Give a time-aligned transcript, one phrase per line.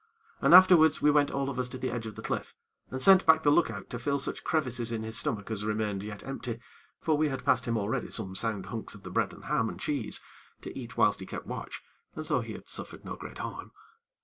[0.41, 2.55] And afterwards we went all of us to the edge of the cliff,
[2.89, 6.01] and sent back the look out to fill such crevices in his stomach as remained
[6.01, 6.59] yet empty;
[6.99, 9.79] for we had passed him already some sound hunks of the bread and ham and
[9.79, 10.19] cheese,
[10.61, 11.83] to eat whilst he kept watch,
[12.15, 13.73] and so he had suffered no great harm.